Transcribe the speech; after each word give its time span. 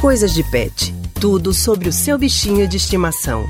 Coisas 0.00 0.32
de 0.32 0.42
Pet. 0.42 0.94
Tudo 1.20 1.52
sobre 1.52 1.86
o 1.86 1.92
seu 1.92 2.16
bichinho 2.16 2.66
de 2.66 2.78
estimação. 2.78 3.44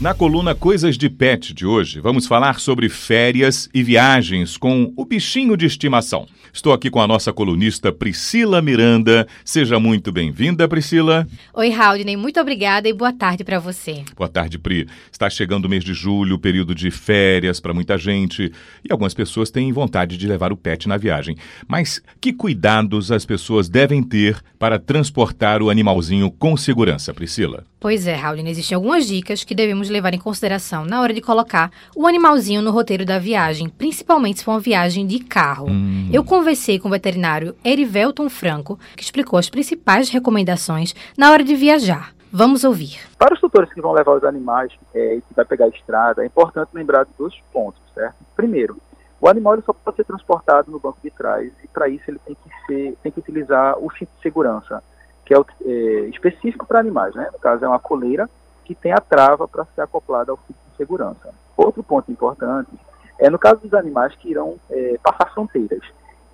Na 0.00 0.14
coluna 0.14 0.54
Coisas 0.54 0.96
de 0.96 1.10
Pet 1.10 1.52
de 1.52 1.66
hoje, 1.66 2.00
vamos 2.00 2.26
falar 2.26 2.58
sobre 2.58 2.88
férias 2.88 3.68
e 3.74 3.82
viagens 3.82 4.56
com 4.56 4.90
o 4.96 5.04
bichinho 5.04 5.58
de 5.58 5.66
estimação. 5.66 6.26
Estou 6.52 6.72
aqui 6.72 6.90
com 6.90 7.02
a 7.02 7.06
nossa 7.06 7.34
colunista 7.34 7.92
Priscila 7.92 8.62
Miranda. 8.62 9.26
Seja 9.44 9.78
muito 9.78 10.10
bem-vinda, 10.10 10.66
Priscila. 10.66 11.28
Oi, 11.54 11.72
Haldney. 11.72 12.16
Muito 12.16 12.40
obrigada 12.40 12.88
e 12.88 12.94
boa 12.94 13.12
tarde 13.12 13.44
para 13.44 13.58
você. 13.58 14.02
Boa 14.16 14.28
tarde, 14.28 14.58
Pri. 14.58 14.88
Está 15.12 15.28
chegando 15.30 15.66
o 15.66 15.68
mês 15.68 15.84
de 15.84 15.92
julho, 15.92 16.38
período 16.38 16.74
de 16.74 16.90
férias 16.90 17.60
para 17.60 17.74
muita 17.74 17.96
gente, 17.98 18.50
e 18.82 18.90
algumas 18.90 19.12
pessoas 19.14 19.50
têm 19.50 19.70
vontade 19.70 20.16
de 20.16 20.26
levar 20.26 20.50
o 20.50 20.56
pet 20.56 20.88
na 20.88 20.96
viagem. 20.96 21.36
Mas 21.68 22.02
que 22.20 22.32
cuidados 22.32 23.12
as 23.12 23.26
pessoas 23.26 23.68
devem 23.68 24.02
ter 24.02 24.42
para 24.58 24.78
transportar 24.78 25.62
o 25.62 25.70
animalzinho 25.70 26.30
com 26.30 26.56
segurança, 26.56 27.14
Priscila? 27.14 27.64
Pois 27.78 28.06
é, 28.06 28.14
Haldney. 28.14 28.50
Existem 28.50 28.74
algumas 28.74 29.06
dicas 29.06 29.44
que 29.44 29.54
devemos 29.54 29.88
levar 29.90 30.14
em 30.14 30.18
consideração 30.18 30.84
na 30.84 31.00
hora 31.00 31.12
de 31.12 31.20
colocar 31.20 31.70
o 31.94 32.06
animalzinho 32.06 32.62
no 32.62 32.70
roteiro 32.70 33.04
da 33.04 33.18
viagem, 33.18 33.68
principalmente 33.68 34.38
se 34.38 34.44
for 34.44 34.52
uma 34.52 34.60
viagem 34.60 35.06
de 35.06 35.18
carro. 35.20 35.66
Hum. 35.68 36.08
Eu 36.12 36.24
conversei 36.24 36.78
com 36.78 36.88
o 36.88 36.90
veterinário 36.90 37.54
Erivelton 37.64 38.28
Franco, 38.28 38.78
que 38.96 39.02
explicou 39.02 39.38
as 39.38 39.50
principais 39.50 40.08
recomendações 40.08 40.94
na 41.16 41.30
hora 41.30 41.44
de 41.44 41.54
viajar. 41.54 42.12
Vamos 42.32 42.62
ouvir. 42.62 43.00
Para 43.18 43.34
os 43.34 43.40
tutores 43.40 43.72
que 43.72 43.80
vão 43.80 43.92
levar 43.92 44.16
os 44.16 44.22
animais 44.22 44.72
é, 44.94 45.16
e 45.16 45.20
que 45.20 45.34
vai 45.34 45.44
pegar 45.44 45.64
a 45.64 45.68
estrada, 45.68 46.22
é 46.22 46.26
importante 46.26 46.70
lembrar 46.72 47.04
de 47.04 47.10
dois 47.18 47.34
pontos, 47.52 47.82
certo? 47.92 48.14
Primeiro, 48.36 48.76
o 49.20 49.28
animal 49.28 49.60
só 49.62 49.72
pode 49.72 49.96
ser 49.96 50.04
transportado 50.04 50.70
no 50.70 50.78
banco 50.78 50.98
de 51.02 51.10
trás 51.10 51.52
e 51.62 51.68
para 51.68 51.88
isso 51.88 52.04
ele 52.08 52.20
tem 52.24 52.34
que 52.34 52.66
ser, 52.66 52.96
tem 53.02 53.12
que 53.12 53.18
utilizar 53.18 53.76
o 53.78 53.90
cinto 53.92 54.10
de 54.16 54.22
segurança, 54.22 54.82
que 55.26 55.34
é, 55.34 55.38
o, 55.38 55.44
é 55.64 56.08
específico 56.08 56.64
para 56.64 56.78
animais, 56.78 57.14
né? 57.14 57.28
No 57.32 57.38
caso 57.38 57.64
é 57.64 57.68
uma 57.68 57.78
coleira 57.78 58.30
que 58.70 58.74
tem 58.76 58.92
a 58.92 59.00
trava 59.00 59.48
para 59.48 59.64
ser 59.74 59.80
acoplada 59.80 60.30
ao 60.30 60.38
cinto 60.46 60.58
de 60.70 60.76
segurança. 60.76 61.34
Outro 61.56 61.82
ponto 61.82 62.10
importante 62.12 62.70
é 63.18 63.28
no 63.28 63.36
caso 63.36 63.60
dos 63.62 63.74
animais 63.74 64.14
que 64.14 64.30
irão 64.30 64.60
é, 64.70 64.96
passar 65.02 65.28
fronteiras. 65.34 65.82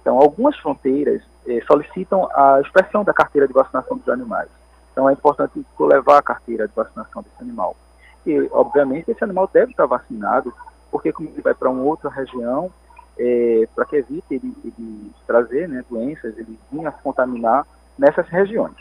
Então, 0.03 0.19
algumas 0.19 0.55
fronteiras 0.59 1.23
eh, 1.48 1.61
solicitam 1.67 2.28
a 2.33 2.61
expressão 2.61 3.03
da 3.03 3.12
carteira 3.12 3.48
de 3.48 3.53
vacinação 3.53 3.97
dos 3.97 4.09
animais. 4.09 4.48
Então, 4.93 5.09
é 5.09 5.15
importante 5.15 5.67
levar 5.81 6.19
a 6.19 6.23
carteira 6.23 6.69
de 6.69 6.75
vacinação 6.75 7.23
desse 7.23 7.43
animal. 7.43 7.75
E, 8.25 8.48
obviamente, 8.53 9.11
esse 9.11 9.25
animal 9.25 9.50
deve 9.53 9.73
estar 9.73 9.87
vacinado, 9.87 10.55
porque 10.93 11.12
como 11.12 11.31
ele 11.31 11.43
vai 11.43 11.55
para 11.55 11.71
uma 11.71 11.83
outra 11.83 12.09
região, 12.09 12.71
eh, 13.19 13.67
para 13.75 13.84
que 13.84 13.97
evite 13.97 14.27
ele, 14.31 14.55
ele 14.62 15.11
trazer 15.27 15.69
né, 15.69 15.83
doenças, 15.91 16.39
ele 16.39 16.56
vir 16.71 16.87
a 16.87 16.93
se 16.93 17.03
contaminar 17.03 17.67
nessas 17.98 18.28
regiões. 18.28 18.77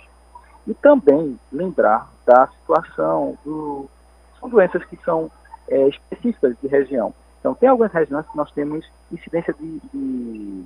E 0.68 0.76
também 0.76 1.40
lembrar 1.52 2.08
da 2.26 2.48
situação 2.48 3.38
do, 3.46 3.90
são 4.40 4.50
doenças 4.50 4.84
que 4.86 4.98
são 5.04 5.30
é, 5.68 5.88
específicas 5.88 6.56
de 6.62 6.68
região. 6.68 7.14
Então, 7.40 7.54
tem 7.54 7.70
algumas 7.70 7.92
regiões 7.92 8.26
que 8.28 8.38
nós 8.38 8.52
temos 8.52 8.86
incidência 9.12 9.54
de, 9.54 9.80
de 9.94 10.66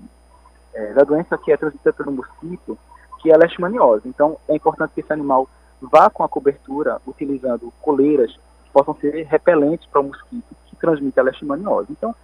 é, 0.73 0.93
da 0.93 1.03
doença 1.03 1.37
que 1.37 1.52
é 1.52 1.57
transmitida 1.57 1.91
pelo 1.93 2.11
mosquito, 2.11 2.77
que 3.21 3.30
é 3.30 3.33
a 3.33 3.37
leishmaniose. 3.37 4.07
Então, 4.07 4.37
é 4.47 4.55
importante 4.55 4.93
que 4.93 5.02
esse 5.02 5.11
animal 5.11 5.47
vá 5.81 6.09
com 6.09 6.23
a 6.23 6.30
cobertura, 6.30 7.02
utilizando 7.05 7.73
coleiras 7.81 8.31
que 8.31 8.71
possam 8.71 8.95
ser 8.95 9.25
repelentes 9.25 9.87
para 9.87 10.02
o 10.02 10.05
mosquito 10.05 10.55
que 10.67 10.75
transmite 10.75 11.19
a 11.19 11.23
leishmaniose. 11.23 11.91
Então, 11.91 12.15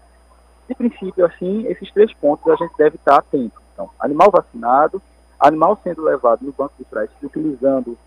de 0.67 0.75
princípio, 0.75 1.25
assim, 1.25 1.65
esses 1.67 1.91
três 1.91 2.13
pontos 2.13 2.51
a 2.51 2.55
gente 2.55 2.75
deve 2.77 2.95
estar 2.95 3.17
atento. 3.17 3.61
Então, 3.73 3.89
animal 3.99 4.31
vacinado, 4.31 5.01
animal 5.39 5.77
sendo 5.83 6.03
levado 6.03 6.43
no 6.43 6.51
banco 6.51 6.73
de 6.77 6.85
trás, 6.85 7.09
utilizando 7.21 7.97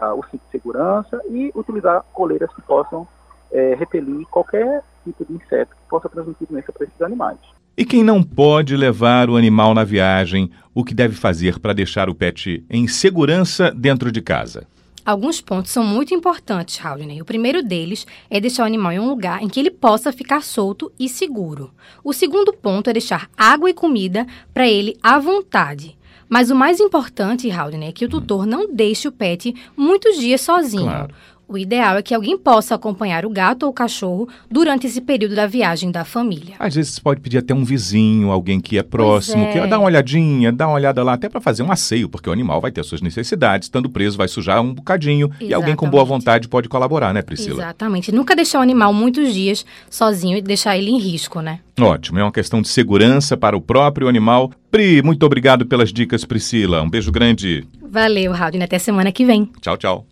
ah, 0.00 0.14
o 0.14 0.22
cinto 0.24 0.42
de 0.44 0.50
segurança 0.50 1.20
e 1.28 1.50
utilizar 1.54 2.04
coleiras 2.12 2.52
que 2.54 2.62
possam 2.62 3.06
é, 3.52 3.74
repelir 3.74 4.26
qualquer 4.26 4.82
tipo 5.04 5.24
de 5.24 5.34
inseto 5.34 5.74
que 5.74 5.88
possa 5.88 6.08
transmitir 6.08 6.46
doença 6.48 6.72
para 6.72 6.84
esses 6.86 7.02
animais. 7.02 7.38
E 7.76 7.84
quem 7.84 8.02
não 8.02 8.22
pode 8.22 8.76
levar 8.76 9.30
o 9.30 9.36
animal 9.36 9.72
na 9.72 9.84
viagem, 9.84 10.50
o 10.74 10.84
que 10.84 10.94
deve 10.94 11.14
fazer 11.14 11.58
para 11.60 11.72
deixar 11.72 12.08
o 12.08 12.14
pet 12.14 12.64
em 12.68 12.88
segurança 12.88 13.70
dentro 13.70 14.10
de 14.10 14.20
casa? 14.20 14.66
Alguns 15.04 15.40
pontos 15.40 15.70
são 15.70 15.82
muito 15.84 16.12
importantes, 16.12 16.84
Haldney. 16.84 17.22
O 17.22 17.24
primeiro 17.24 17.62
deles 17.62 18.06
é 18.28 18.38
deixar 18.38 18.64
o 18.64 18.66
animal 18.66 18.92
em 18.92 18.98
um 18.98 19.08
lugar 19.08 19.42
em 19.42 19.48
que 19.48 19.58
ele 19.58 19.70
possa 19.70 20.12
ficar 20.12 20.42
solto 20.42 20.92
e 20.98 21.08
seguro. 21.08 21.72
O 22.04 22.12
segundo 22.12 22.52
ponto 22.52 22.90
é 22.90 22.92
deixar 22.92 23.30
água 23.34 23.70
e 23.70 23.74
comida 23.74 24.26
para 24.52 24.68
ele 24.68 24.98
à 25.02 25.18
vontade. 25.18 25.97
Mas 26.28 26.50
o 26.50 26.54
mais 26.54 26.78
importante, 26.80 27.50
Haldney, 27.50 27.88
é 27.88 27.92
que 27.92 28.04
o 28.04 28.08
tutor 28.08 28.46
não 28.46 28.72
deixe 28.72 29.08
o 29.08 29.12
pet 29.12 29.54
muitos 29.76 30.16
dias 30.16 30.40
sozinho. 30.40 30.84
Claro. 30.84 31.14
O 31.48 31.56
ideal 31.56 31.96
é 31.96 32.02
que 32.02 32.14
alguém 32.14 32.36
possa 32.36 32.74
acompanhar 32.74 33.24
o 33.24 33.30
gato 33.30 33.62
ou 33.62 33.70
o 33.70 33.72
cachorro 33.72 34.28
durante 34.50 34.86
esse 34.86 35.00
período 35.00 35.34
da 35.34 35.46
viagem 35.46 35.90
da 35.90 36.04
família. 36.04 36.54
Às 36.58 36.74
vezes 36.74 36.92
você 36.92 37.00
pode 37.00 37.22
pedir 37.22 37.38
até 37.38 37.54
um 37.54 37.64
vizinho, 37.64 38.30
alguém 38.30 38.60
que 38.60 38.76
é 38.76 38.82
próximo, 38.82 39.44
é. 39.44 39.52
que 39.52 39.66
dá 39.66 39.78
uma 39.78 39.86
olhadinha, 39.86 40.52
dá 40.52 40.68
uma 40.68 40.74
olhada 40.74 41.02
lá, 41.02 41.14
até 41.14 41.26
para 41.26 41.40
fazer 41.40 41.62
um 41.62 41.72
asseio, 41.72 42.06
porque 42.06 42.28
o 42.28 42.32
animal 42.34 42.60
vai 42.60 42.70
ter 42.70 42.84
suas 42.84 43.00
necessidades, 43.00 43.64
estando 43.64 43.88
preso 43.88 44.18
vai 44.18 44.28
sujar 44.28 44.60
um 44.60 44.74
bocadinho 44.74 45.28
Exatamente. 45.28 45.50
e 45.50 45.54
alguém 45.54 45.74
com 45.74 45.88
boa 45.88 46.04
vontade 46.04 46.48
pode 46.48 46.68
colaborar, 46.68 47.14
né, 47.14 47.22
Priscila? 47.22 47.62
Exatamente. 47.62 48.12
Nunca 48.12 48.36
deixar 48.36 48.58
o 48.58 48.62
animal 48.62 48.92
muitos 48.92 49.32
dias 49.32 49.64
sozinho 49.88 50.36
e 50.36 50.42
deixar 50.42 50.76
ele 50.76 50.90
em 50.90 50.98
risco, 50.98 51.40
né? 51.40 51.60
Ótimo, 51.80 52.18
é 52.18 52.22
uma 52.22 52.32
questão 52.32 52.60
de 52.60 52.68
segurança 52.68 53.38
para 53.38 53.56
o 53.56 53.60
próprio 53.60 54.06
animal. 54.06 54.50
Pri, 54.70 55.00
muito 55.00 55.24
obrigado 55.24 55.64
pelas 55.64 55.94
dicas, 55.94 56.26
Priscila. 56.26 56.82
Um 56.82 56.90
beijo 56.90 57.10
grande. 57.10 57.66
Valeu, 57.80 58.32
Raul, 58.32 58.62
até 58.62 58.78
semana 58.78 59.10
que 59.10 59.24
vem. 59.24 59.48
Tchau, 59.62 59.78
tchau. 59.78 60.06